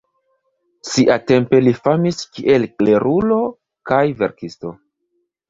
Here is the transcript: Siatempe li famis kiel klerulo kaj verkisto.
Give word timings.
Siatempe 0.91 1.59
li 1.65 1.73
famis 1.81 2.23
kiel 2.39 2.65
klerulo 2.73 3.39
kaj 3.93 4.01
verkisto. 4.25 4.75